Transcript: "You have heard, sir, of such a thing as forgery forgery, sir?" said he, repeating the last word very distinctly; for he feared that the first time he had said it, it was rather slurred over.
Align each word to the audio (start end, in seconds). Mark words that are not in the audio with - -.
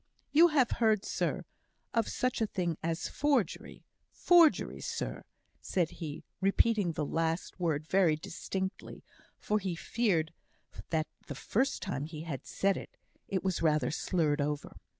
"You 0.31 0.47
have 0.47 0.71
heard, 0.81 1.05
sir, 1.05 1.45
of 1.93 2.07
such 2.07 2.41
a 2.41 2.47
thing 2.47 2.75
as 2.81 3.07
forgery 3.07 3.85
forgery, 4.09 4.79
sir?" 4.81 5.25
said 5.61 5.91
he, 5.91 6.23
repeating 6.41 6.93
the 6.93 7.05
last 7.05 7.59
word 7.59 7.85
very 7.85 8.15
distinctly; 8.15 9.03
for 9.37 9.59
he 9.59 9.75
feared 9.75 10.33
that 10.89 11.05
the 11.27 11.35
first 11.35 11.83
time 11.83 12.05
he 12.05 12.21
had 12.23 12.47
said 12.47 12.77
it, 12.77 12.97
it 13.27 13.43
was 13.43 13.61
rather 13.61 13.91
slurred 13.91 14.41
over. 14.41 14.75